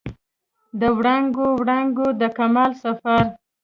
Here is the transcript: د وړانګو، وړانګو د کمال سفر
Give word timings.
د 0.79 0.81
وړانګو، 0.97 1.45
وړانګو 1.59 2.07
د 2.19 2.21
کمال 2.37 2.71
سفر 2.83 3.23